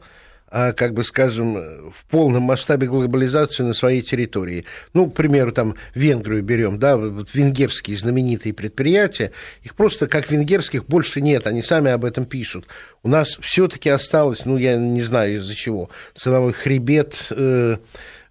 [0.52, 1.54] а, как бы скажем,
[1.92, 4.64] в полном масштабе глобализацию на своей территории.
[4.94, 9.30] Ну, к примеру, там Венгрию берем, да, вот венгерские знаменитые предприятия,
[9.62, 12.66] их просто как венгерских больше нет, они сами об этом пишут.
[13.04, 17.76] У нас все-таки осталось, ну, я не знаю из-за чего, ценовой хребет э,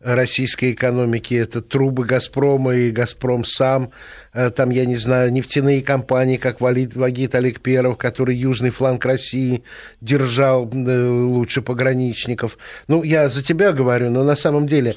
[0.02, 3.92] российской экономики, это трубы «Газпрома» и «Газпром» сам,
[4.34, 9.04] э, там, я не знаю, нефтяные компании, как Валид, Вагит Олег Перов, который южный фланг
[9.06, 9.64] России
[10.00, 12.58] держал э, лучше пограничников.
[12.88, 14.96] Ну, я за тебя говорю, но на самом деле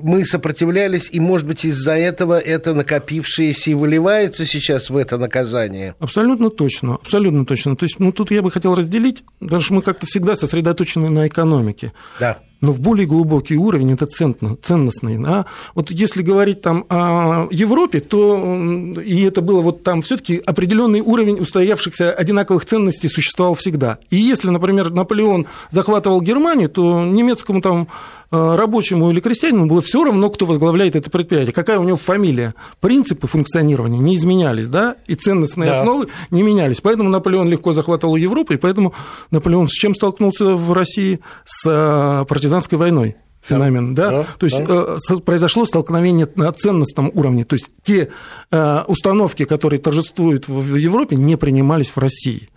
[0.00, 5.94] мы сопротивлялись, и, может быть, из-за этого это накопившееся и выливается сейчас в это наказание.
[5.98, 7.76] Абсолютно точно, абсолютно точно.
[7.76, 11.26] То есть, ну, тут я бы хотел разделить, потому что мы как-то всегда сосредоточены на
[11.26, 11.92] экономике.
[12.20, 15.18] Да но в более глубокий уровень это ценностный.
[15.18, 15.46] Да?
[15.74, 18.56] Вот если говорить там о Европе, то
[19.04, 23.98] и это было вот там все-таки определенный уровень устоявшихся одинаковых ценностей существовал всегда.
[24.10, 27.88] И если, например, Наполеон захватывал Германию, то немецкому там
[28.30, 32.54] рабочему или крестьянину было все равно, кто возглавляет это предприятие, какая у него фамилия.
[32.80, 35.80] Принципы функционирования не изменялись, да, и ценностные да.
[35.80, 36.80] основы не менялись.
[36.80, 38.92] Поэтому Наполеон легко захватывал Европу, и поэтому
[39.30, 41.20] Наполеон с чем столкнулся в России?
[41.44, 44.26] С э, партизанской войной феномен, да, да?
[44.38, 44.98] то есть да.
[45.10, 48.10] Э, произошло столкновение на ценностном уровне, то есть те
[48.50, 52.48] установки, которые торжествуют в Европе, не принимались в России.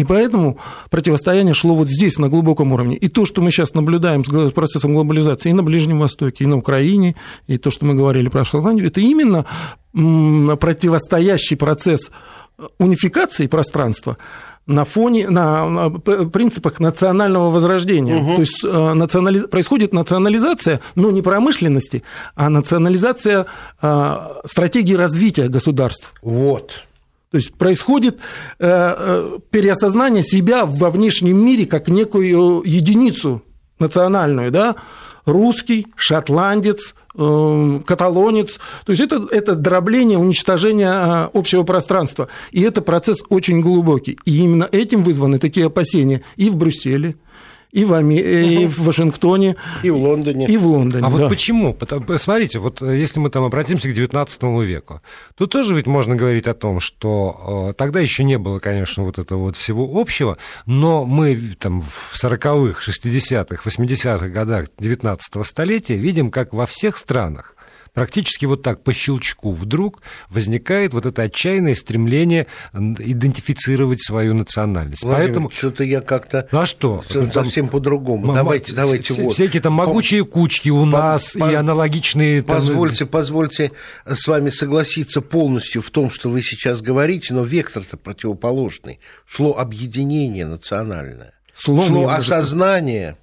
[0.00, 0.56] И поэтому
[0.88, 2.96] противостояние шло вот здесь, на глубоком уровне.
[2.96, 6.56] И то, что мы сейчас наблюдаем с процессом глобализации и на Ближнем Востоке, и на
[6.56, 9.44] Украине, и то, что мы говорили про Шотландию, это именно
[9.92, 12.10] противостоящий процесс
[12.78, 14.16] унификации пространства
[14.66, 18.16] на фоне, на, на принципах национального возрождения.
[18.16, 18.34] Угу.
[18.36, 19.40] То есть э, национали...
[19.40, 22.02] происходит национализация, но не промышленности,
[22.36, 23.46] а национализация
[23.82, 26.14] э, стратегии развития государств.
[26.22, 26.72] Вот.
[27.30, 28.18] То есть происходит
[28.58, 33.42] э, э, переосознание себя во внешнем мире как некую единицу
[33.78, 34.74] национальную, да,
[35.26, 38.58] русский, шотландец, э, каталонец.
[38.84, 42.26] То есть это, это дробление, уничтожение общего пространства.
[42.50, 44.18] И это процесс очень глубокий.
[44.24, 47.14] И именно этим вызваны такие опасения и в Брюсселе,
[47.72, 48.14] и в, Ами...
[48.14, 49.56] и в Вашингтоне.
[49.82, 50.46] И в Лондоне.
[50.46, 51.16] И в Лондоне, А да.
[51.16, 51.76] вот почему?
[52.18, 55.00] Смотрите, вот если мы там обратимся к XIX веку,
[55.36, 59.18] то тоже ведь можно говорить о том, что э, тогда еще не было, конечно, вот
[59.18, 66.30] этого вот всего общего, но мы там в 40-х, 60-х, 80-х годах XIX столетия видим,
[66.30, 67.54] как во всех странах
[67.94, 75.02] практически вот так по щелчку вдруг возникает вот это отчаянное стремление идентифицировать свою национальность.
[75.02, 77.04] Владимир, Поэтому что-то я как-то ну, а что?
[77.32, 78.32] совсем по-другому.
[78.32, 79.34] Давайте, давайте вот.
[79.34, 82.42] Всякие там могучие кучки у нас по, и аналогичные.
[82.42, 83.08] Позвольте, там...
[83.08, 83.72] позвольте
[84.06, 89.00] с вами согласиться полностью в том, что вы сейчас говорите, но вектор-то противоположный.
[89.26, 91.34] Шло объединение национальное.
[91.54, 93.16] Слом шло осознание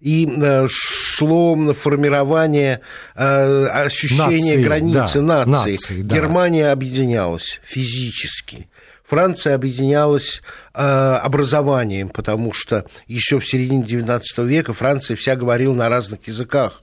[0.00, 2.80] и э, шло формирование
[3.14, 5.72] э, ощущения нации, границы да, нации.
[5.72, 6.14] нации да.
[6.16, 8.68] Германия объединялась физически.
[9.06, 10.40] Франция объединялась
[10.72, 16.82] э, образованием, потому что еще в середине XIX века Франция вся говорила на разных языках.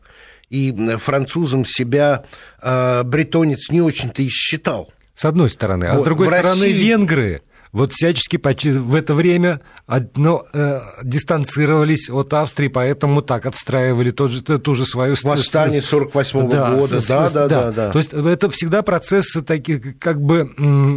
[0.50, 2.24] И французом себя
[2.62, 4.90] бретонец не очень-то и считал.
[5.14, 5.86] С одной стороны.
[5.86, 6.72] А вот, с другой стороны, России...
[6.72, 7.42] венгры
[7.78, 14.42] вот всячески в это время одно, э, дистанцировались от Австрии, поэтому так отстраивали тот же,
[14.42, 15.16] ту же свою...
[15.24, 17.92] Восстание 48 -го да, года, да, да, да, да.
[17.92, 20.50] То есть это всегда процессы такие как бы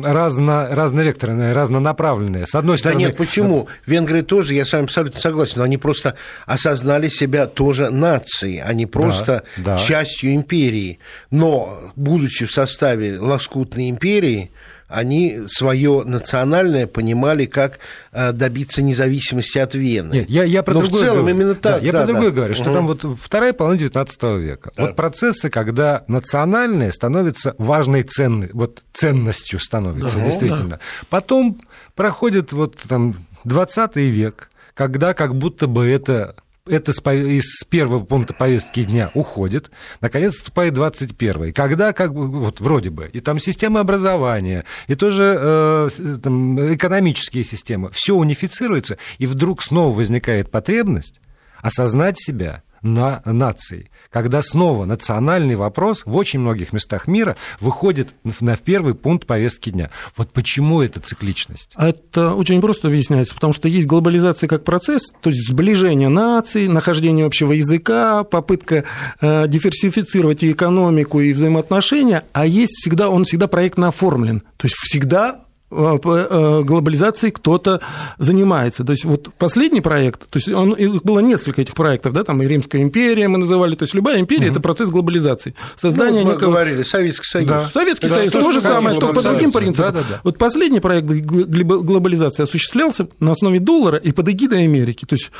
[0.02, 2.46] разно, разновекторные, разнонаправленные.
[2.46, 3.00] С одной стороны...
[3.00, 3.68] Да нет, почему?
[3.86, 6.16] Венгры тоже, я с вами абсолютно согласен, но они просто
[6.46, 9.76] осознали себя тоже нацией, а не просто да, да.
[9.76, 10.98] частью империи.
[11.30, 14.50] Но, будучи в составе лоскутной империи,
[14.90, 17.79] они свое национальное понимали, как
[18.12, 20.12] э, добиться независимости от Вены.
[20.12, 21.37] Нет, я, я про Но в целом говорю.
[21.37, 21.81] именно так.
[21.81, 22.37] Да, я да, про другое да.
[22.37, 22.72] говорю, что угу.
[22.72, 24.72] там вот вторая половина 19 века.
[24.76, 24.87] Да.
[24.87, 30.68] Вот процессы, когда национальное становится важной ценной, вот ценностью становится, да, действительно.
[30.68, 30.81] Да.
[31.09, 31.61] Потом
[31.94, 36.35] проходит вот там 20 век, когда как будто бы это
[36.70, 42.90] это из первого пункта повестки дня уходит, наконец вступает 21 когда как бы, вот вроде
[42.90, 45.88] бы, и там система образования, и тоже э,
[46.22, 51.20] там, экономические системы, все унифицируется, и вдруг снова возникает потребность
[51.61, 58.56] осознать себя на нации, когда снова национальный вопрос в очень многих местах мира выходит на
[58.56, 59.90] первый пункт повестки дня.
[60.16, 61.74] Вот почему эта цикличность?
[61.76, 67.24] Это очень просто объясняется, потому что есть глобализация как процесс, то есть сближение наций, нахождение
[67.24, 68.84] общего языка, попытка
[69.20, 74.40] э, диверсифицировать и экономику, и взаимоотношения, а есть всегда, он всегда проектно оформлен.
[74.56, 77.80] То есть всегда глобализацией кто-то
[78.18, 78.85] занимается.
[78.85, 82.42] То есть вот последний проект, то есть он, их было несколько этих проектов, да, там
[82.42, 84.52] и Римская империя мы называли, то есть любая империя угу.
[84.52, 85.54] это процесс глобализации.
[85.76, 86.50] Создание ну, мы некого...
[86.50, 87.48] говорили, Советский Союз.
[87.48, 87.62] Да.
[87.62, 89.94] Советский да, Союз, то же самое, что по другим принципам.
[89.94, 90.20] Да, да, да.
[90.24, 95.04] Вот последний проект глобализации осуществлялся на основе доллара и под эгидой Америки.
[95.04, 95.30] То есть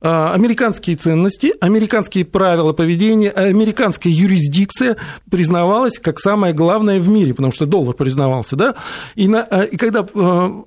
[0.00, 4.96] американские ценности, американские правила поведения, американская юрисдикция
[5.30, 8.74] признавалась как самое главное в мире, потому что доллар признавался, да,
[9.16, 10.64] и, на, а, и когда а,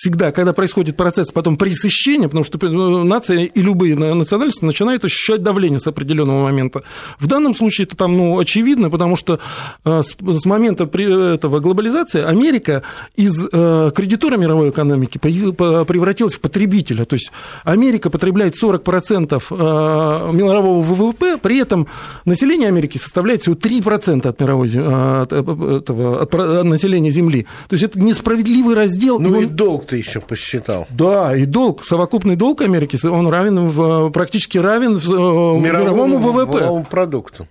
[0.00, 5.42] всегда, когда происходит процесс потом пресыщения, потому что э, нация и любые национальности начинают ощущать
[5.42, 6.84] давление с определенного момента.
[7.18, 9.40] В данном случае это там, ну, очевидно, потому что
[9.84, 12.82] э, с момента этого глобализации Америка
[13.14, 17.04] из э, кредитора мировой экономики превратилась в потребителя.
[17.04, 17.30] То есть
[17.64, 21.88] Америка потребляет 40% мирового ВВП, при этом
[22.24, 26.32] население Америки составляет всего 3% от мировой от, этого, от
[26.64, 27.46] населения Земли.
[27.68, 29.20] То есть это несправедливый раздел.
[29.20, 29.44] Ну и, он...
[29.44, 30.86] и долг ты еще посчитал.
[30.90, 36.56] Да, и долг, совокупный долг Америки, он равен, в, практически равен в, мировому, мировому ВВП.
[36.58, 37.48] Мировому продукту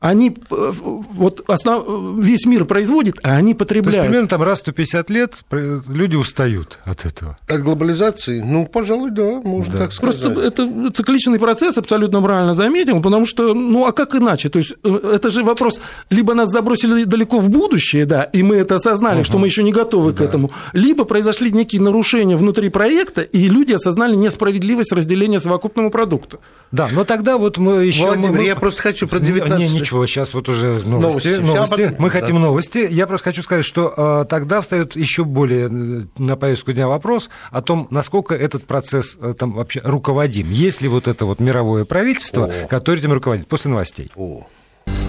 [0.00, 3.94] они э, вот основ, весь мир производит, а они потребляют.
[3.94, 7.36] То есть примерно там раз в 150 лет люди устают от этого.
[7.48, 8.42] От глобализации?
[8.44, 9.78] Ну, пожалуй, да, можно да.
[9.80, 10.20] так сказать.
[10.20, 14.48] Просто это цикличный процесс, абсолютно правильно заметил, потому что, ну, а как иначе?
[14.48, 15.80] То есть э, это же вопрос,
[16.10, 19.24] либо нас забросили далеко в будущее, да, и мы это осознали, угу.
[19.24, 20.18] что мы еще не готовы да.
[20.18, 26.38] к этому, либо произошли некие нарушения внутри проекта, и люди осознали несправедливость разделения совокупного продукта.
[26.72, 28.04] Да, но тогда вот мы еще...
[28.04, 28.44] Владимир, мы...
[28.44, 29.58] я просто хочу про 19...
[29.58, 31.28] Не, ничего, сейчас вот уже новости.
[31.28, 31.28] новости.
[31.40, 31.94] новости.
[31.98, 32.20] Мы да.
[32.20, 32.86] хотим новости.
[32.90, 37.30] Я просто хочу сказать, что э, тогда встает еще более э, на повестку дня вопрос
[37.50, 40.50] о том, насколько этот процесс э, там вообще руководим.
[40.50, 42.66] Есть ли вот это вот мировое правительство, О.
[42.66, 44.10] которое этим руководит после новостей?
[44.16, 44.46] О.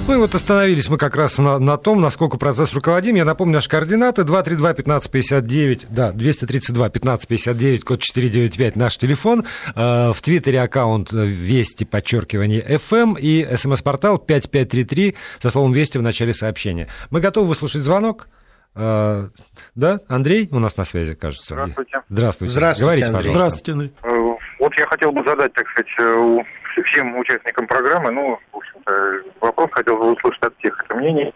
[0.08, 3.16] Ну и вот остановились мы как раз на, на том, насколько процесс руководим.
[3.16, 9.44] Я напомню, наши координаты 232-1559, да, 232-1559, код 495, наш телефон.
[9.76, 16.34] Э, в Твиттере аккаунт Вести, подчеркивание FM и смс-портал 5533 со словом Вести в начале
[16.34, 16.88] сообщения.
[17.10, 18.30] Мы готовы выслушать звонок.
[18.76, 19.28] Э,
[19.76, 21.54] да, Андрей у нас на связи, кажется.
[21.54, 22.02] Здравствуйте.
[22.08, 22.54] Здравствуйте.
[22.54, 23.34] Здравствуйте, Говорите, Андрей.
[23.34, 23.58] Пожалуйста.
[23.58, 23.94] Здравствуйте, Андрей.
[24.04, 26.46] Э, вот я хотел бы задать, так сказать,
[26.84, 31.34] всем участникам программы, ну, в общем-то, вопрос хотел бы услышать от всех это мнение.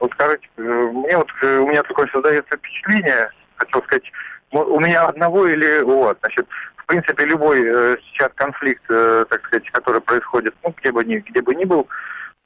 [0.00, 4.10] Вот скажите, э, мне вот, э, у меня такое создается впечатление, хотел сказать,
[4.50, 9.70] у меня одного или вас, значит, в принципе, любой э, сейчас конфликт, э, так сказать,
[9.70, 11.88] который происходит, ну, где бы ни, где бы ни был,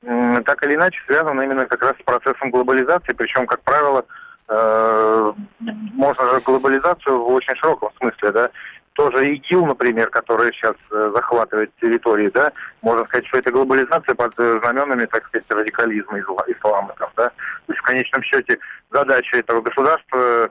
[0.02, 4.04] э, так или иначе связан именно как раз с процессом глобализации, причем, как правило,
[4.48, 8.50] э, можно же глобализацию в очень широком смысле, да,
[8.98, 12.50] тоже ИГИЛ, например, который сейчас э, захватывает территории, да,
[12.82, 17.28] можно сказать, что это глобализация под э, знаменами, так сказать, радикализма ислама, там, да.
[17.28, 18.58] То есть в конечном счете
[18.90, 20.48] задача этого государства э,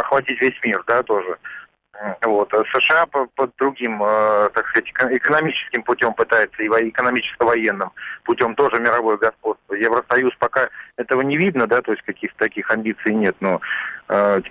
[0.00, 1.38] охватить весь мир, да, тоже.
[2.20, 2.52] Вот.
[2.52, 7.90] А США по, под другим, э, так сказать, экономическим путем пытается, и экономическо-военным
[8.24, 9.72] путем тоже мировое господство.
[9.72, 13.62] Евросоюз пока этого не видно, да, то есть каких-то таких амбиций нет, но
[14.08, 14.42] э,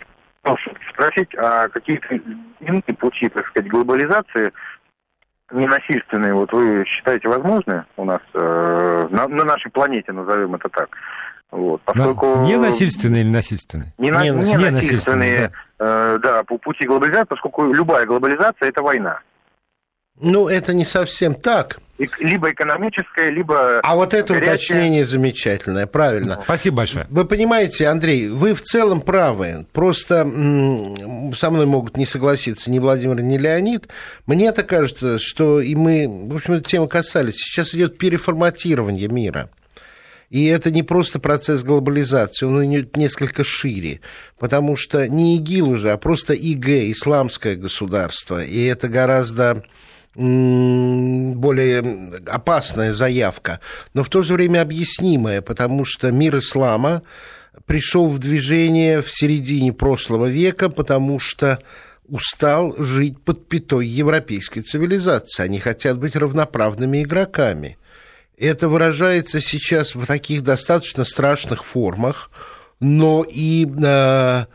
[0.91, 2.15] спросить, а какие-то
[2.59, 4.51] иные пути, так сказать, глобализации
[5.51, 10.89] ненасильственные, вот вы считаете возможны у нас э, на, на нашей планете, назовем это так?
[11.51, 12.41] Вот, поскольку...
[12.41, 13.93] Не насильственные или насильственные?
[13.97, 16.15] Не, не, не, не насильственные, да.
[16.15, 19.21] Э, да, по пути глобализации, поскольку любая глобализация– это война.
[20.19, 21.79] Ну, это не совсем так
[22.19, 23.79] либо экономическое, либо...
[23.79, 24.53] А вот это горячее.
[24.53, 26.39] уточнение замечательное, правильно.
[26.43, 27.07] Спасибо большое.
[27.09, 29.65] Вы понимаете, Андрей, вы в целом правы.
[29.73, 30.23] Просто
[31.35, 33.87] со мной могут не согласиться ни Владимир, ни Леонид.
[34.25, 37.37] Мне это кажется, что и мы, в общем, эту тему касались.
[37.37, 39.49] Сейчас идет переформатирование мира.
[40.29, 44.01] И это не просто процесс глобализации, он идет несколько шире,
[44.37, 49.63] потому что не ИГИЛ уже, а просто ИГ, исламское государство, и это гораздо
[50.17, 51.83] более
[52.25, 53.59] опасная заявка,
[53.93, 57.03] но в то же время объяснимая, потому что мир ислама
[57.67, 61.59] пришел в движение в середине прошлого века, потому что
[62.07, 65.43] устал жить под пятой европейской цивилизации.
[65.43, 67.77] Они хотят быть равноправными игроками.
[68.37, 72.31] Это выражается сейчас в таких достаточно страшных формах,
[72.79, 74.45] но и э,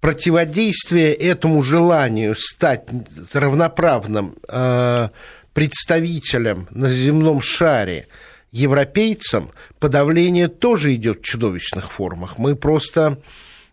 [0.00, 2.84] противодействие этому желанию стать
[3.32, 5.08] равноправным э,
[5.52, 8.06] представителем на земном шаре
[8.52, 12.38] европейцам, подавление тоже идет в чудовищных формах.
[12.38, 13.18] Мы просто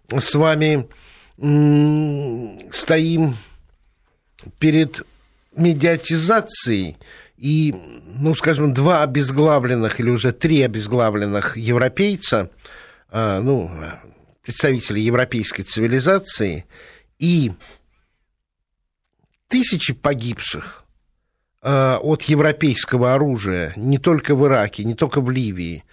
[0.10, 0.88] с вами
[2.72, 3.36] стоим
[4.60, 5.02] перед
[5.56, 6.98] медиатизацией,
[7.38, 7.76] и,
[8.18, 12.50] ну, скажем, два обезглавленных или уже три обезглавленных европейца,
[13.12, 13.70] э, ну,
[14.44, 16.66] представителей европейской цивилизации
[17.18, 17.54] и
[19.48, 20.84] тысячи погибших
[21.62, 25.86] э, от европейского оружия не только в Ираке, не только в Ливии,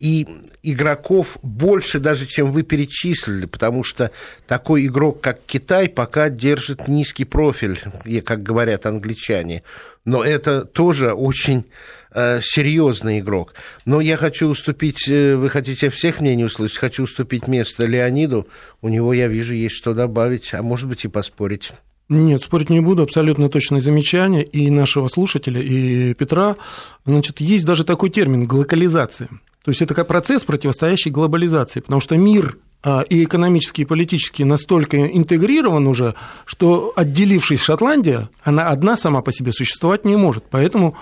[0.00, 0.26] и
[0.62, 4.10] игроков больше даже, чем вы перечислили, потому что
[4.46, 7.80] такой игрок, как Китай, пока держит низкий профиль,
[8.24, 9.62] как говорят англичане.
[10.04, 11.64] Но это тоже очень
[12.12, 13.54] э, серьезный игрок.
[13.84, 18.46] Но я хочу уступить, э, вы хотите всех мнений услышать, хочу уступить место Леониду.
[18.80, 21.72] У него, я вижу, есть что добавить, а может быть и поспорить.
[22.08, 26.56] Нет, спорить не буду, абсолютно точное замечание и нашего слушателя, и Петра.
[27.04, 29.28] Значит, есть даже такой термин– глокализация.
[29.68, 34.44] То есть это как процесс, противостоящий глобализации, потому что мир а, и экономический, и политический
[34.44, 36.14] настолько интегрирован уже,
[36.46, 40.44] что отделившись Шотландия, она одна сама по себе существовать не может.
[40.48, 40.96] Поэтому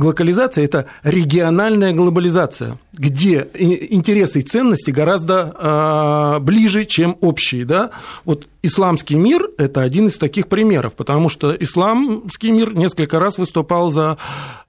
[0.00, 7.64] глокализация– это региональная глобализация, где интересы и ценности гораздо э, ближе, чем общие.
[7.64, 7.90] Да?
[8.24, 13.90] Вот исламский мир– это один из таких примеров, потому что исламский мир несколько раз выступал
[13.90, 14.18] за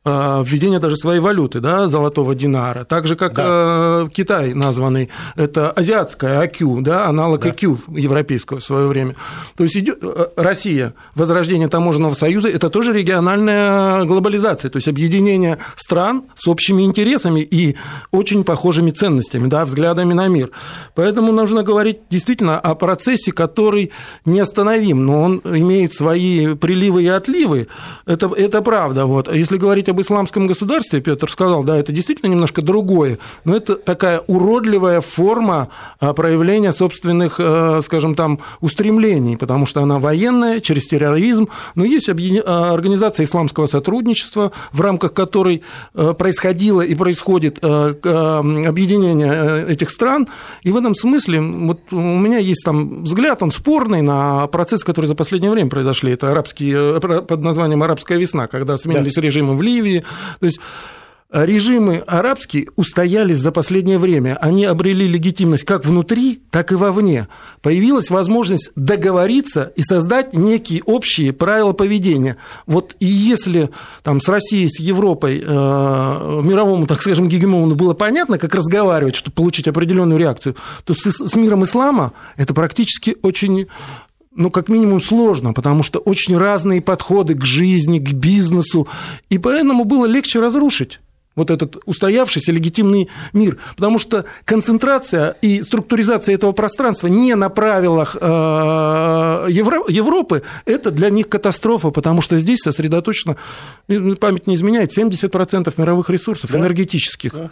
[0.06, 4.06] э, введение даже своей валюты, да, золотого динара, так же, как да.
[4.06, 7.50] э, Китай названный, это азиатская АКЮ, да, аналог да.
[7.50, 9.16] АКЮ европейского в свое время.
[9.58, 15.21] То есть идет, э, Россия, возрождение таможенного союза– это тоже региональная глобализация, то есть объединение
[15.76, 17.76] стран с общими интересами и
[18.12, 20.52] очень похожими ценностями, да, взглядами на мир.
[20.96, 23.92] Поэтому нужно говорить действительно о процессе, который
[24.26, 27.68] неостановим, но он имеет свои приливы и отливы.
[28.06, 29.06] Это, это правда.
[29.06, 29.34] Вот.
[29.34, 34.20] Если говорить об исламском государстве, Петр сказал, да, это действительно немножко другое, но это такая
[34.28, 35.70] уродливая форма
[36.00, 42.10] а, проявления собственных, э, скажем там, устремлений, потому что она военная, через терроризм, но есть
[42.10, 45.62] а, организация исламского сотрудничества, в рамках которой
[45.94, 47.66] э, происходило и происходит э,
[48.68, 50.28] объединение э, этих стран.
[50.64, 55.08] И в этом смысле вот у меня есть там взгляд, он спорный на процессы, которые
[55.08, 56.12] за последнее время произошли.
[56.12, 59.22] Это арабские, под названием «Арабская весна», когда сменились да.
[59.22, 60.04] режимы в Ливии.
[60.40, 60.60] То есть
[61.32, 64.38] режимы арабские устоялись за последнее время.
[64.42, 67.28] Они обрели легитимность как внутри, так и вовне.
[67.62, 72.36] Появилась возможность договориться и создать некие общие правила поведения.
[72.66, 73.70] Вот и если
[74.04, 79.34] там, с Россией, с Европой, э, мировому, так скажем, гегемону было понятно, как разговаривать, чтобы
[79.34, 83.68] получить определенную реакцию, то с, с миром ислама это практически очень
[84.34, 88.88] ну, как минимум, сложно, потому что очень разные подходы к жизни, к бизнесу,
[89.30, 91.02] и поэтому было легче разрушить
[91.36, 93.58] вот этот устоявшийся легитимный мир.
[93.76, 101.30] Потому что концентрация и структуризация этого пространства не на правилах э, Европы, это для них
[101.30, 103.38] катастрофа, потому что здесь сосредоточено,
[104.20, 106.60] память не изменяет, 70% мировых ресурсов да?
[106.60, 107.34] энергетических.
[107.34, 107.52] Да.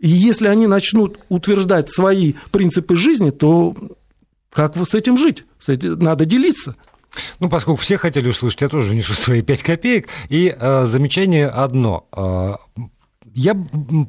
[0.00, 3.74] И если они начнут утверждать свои принципы жизни, то
[4.50, 5.44] как с этим жить?
[5.66, 6.74] Надо делиться.
[7.40, 10.08] Ну, поскольку все хотели услышать, я тоже внесу свои 5 копеек.
[10.28, 12.06] И э, замечание одно.
[12.12, 12.54] Э,
[13.34, 13.56] я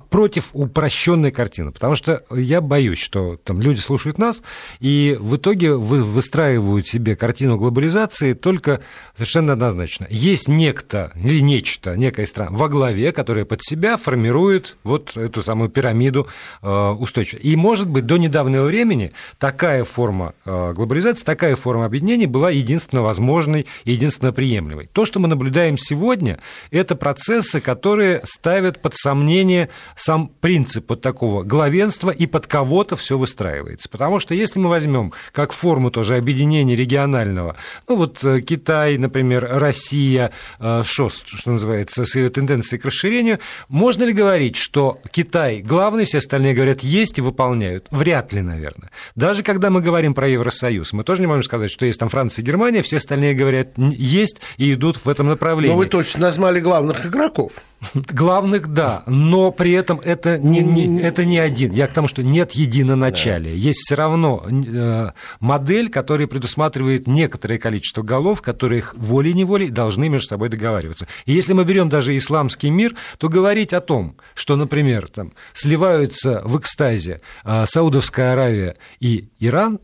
[0.10, 4.42] против упрощенной картины, потому что я боюсь, что там люди слушают нас,
[4.80, 8.82] и в итоге вы выстраивают себе картину глобализации только
[9.16, 10.08] совершенно однозначно.
[10.10, 15.70] Есть некто или нечто, некая страна во главе, которая под себя формирует вот эту самую
[15.70, 16.28] пирамиду
[16.62, 17.46] э, устойчивости.
[17.46, 23.02] И, может быть, до недавнего времени такая форма э, глобализации, такая форма объединения была единственно
[23.02, 24.88] возможной и единственно приемлемой.
[24.92, 26.40] То, что мы наблюдаем сегодня,
[26.72, 32.96] это процессы, которые ставят под сомнение сомнение сам принцип вот такого главенства и под кого-то
[32.96, 33.88] все выстраивается.
[33.88, 37.56] Потому что если мы возьмем как форму тоже объединения регионального,
[37.88, 43.38] ну вот э, Китай, например, Россия, э, ШОС, что называется, с ее тенденцией к расширению,
[43.68, 47.88] можно ли говорить, что Китай главный, все остальные говорят есть и выполняют?
[47.92, 48.90] Вряд ли, наверное.
[49.16, 52.42] Даже когда мы говорим про Евросоюз, мы тоже не можем сказать, что есть там Франция
[52.42, 55.72] и Германия, все остальные говорят есть и идут в этом направлении.
[55.72, 57.62] Но вы точно назвали главных игроков.
[57.94, 61.72] Главных, да, но при этом это не, не, это не один.
[61.72, 63.52] Я к тому, что нет единоначалия.
[63.52, 63.58] Да.
[63.58, 70.50] Есть все равно э, модель, которая предусматривает некоторое количество голов, которые волей-неволей должны между собой
[70.50, 71.08] договариваться.
[71.26, 76.42] И если мы берем даже исламский мир, то говорить о том, что, например, там, сливаются
[76.46, 79.80] в экстазе э, Саудовская Аравия и Иран,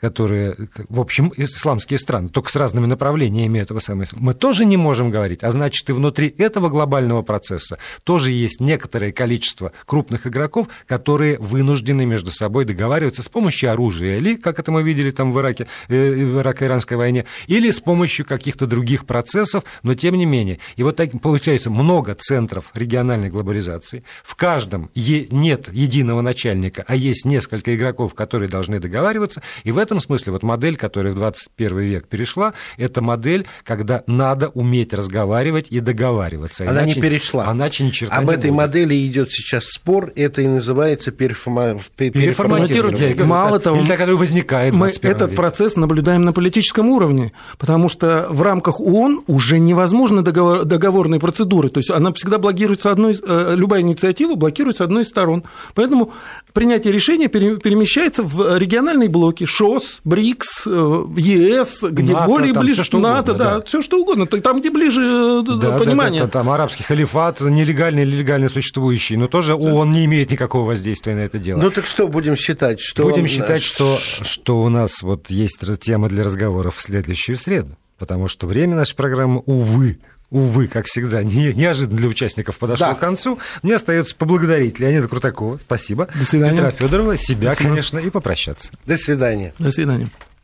[0.00, 0.56] которые,
[0.88, 5.42] в общем, исламские страны, только с разными направлениями этого самого, мы тоже не можем говорить.
[5.42, 12.06] А значит, и внутри этого глобального процесса тоже есть некоторое количество крупных игроков, которые вынуждены
[12.06, 16.12] между собой договариваться с помощью оружия, или, как это мы видели там в Ираке, э,
[16.12, 20.60] в Ирако-Иранской войне, или с помощью каких-то других процессов, но тем не менее.
[20.76, 24.04] И вот так получается много центров региональной глобализации.
[24.22, 29.87] В каждом нет единого начальника, а есть несколько игроков, которые должны договариваться, и в этом
[30.00, 35.80] смысле вот модель, которая в 21 век перешла, это модель, когда надо уметь разговаривать и
[35.80, 36.64] договариваться.
[36.64, 37.52] Она иначе, не перешла.
[37.52, 38.58] Иначе ни черта Об не этой будет.
[38.58, 41.80] модели идет сейчас спор, это и называется переформа...
[41.96, 43.14] переформатирование.
[43.24, 45.36] Мало того, Или так возникает мы этот веке.
[45.36, 51.68] процесс наблюдаем на политическом уровне, потому что в рамках ООН уже невозможно договор, договорные процедуры,
[51.68, 55.44] то есть она всегда блокируется одной, э, любая инициатива блокируется одной из сторон.
[55.74, 56.12] Поэтому
[56.52, 62.84] принятие решения перемещается в региональные блоки, ШОС, ШОС, БРИКС, э, ЕС, где НАТО, более ближе,
[62.84, 66.22] что НАТО, угодно, да, да, все что угодно, там, где ближе э, да, понимание.
[66.22, 69.56] Да, да, там арабский халифат, нелегальный или легально существующий, но тоже да.
[69.56, 71.60] ООН не имеет никакого воздействия на это дело.
[71.60, 72.80] Ну так что будем считать?
[72.80, 73.28] Что будем он...
[73.28, 78.46] считать, что, что у нас вот есть тема для разговоров в следующую среду, потому что
[78.46, 79.98] время нашей программы, увы,
[80.30, 82.94] увы, как всегда, не, неожиданно для участников подошло да.
[82.94, 83.38] к концу.
[83.62, 86.08] Мне остается поблагодарить Леонида Крутакова, спасибо.
[86.14, 86.56] До свидания.
[86.56, 88.72] Петра Федорова, себя, конечно, и попрощаться.
[88.86, 89.54] До свидания.
[89.58, 90.08] До свидания.